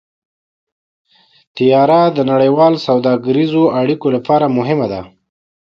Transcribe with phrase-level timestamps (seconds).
[1.55, 5.01] طیاره د نړیوالو سوداګریزو اړیکو لپاره مهمه ده.